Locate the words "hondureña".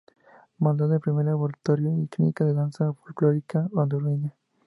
3.71-4.33